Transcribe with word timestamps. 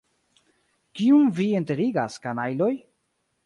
Kiun 1.01 1.29
vi 1.41 1.47
enterigas, 1.61 2.19
kanajloj? 2.27 2.75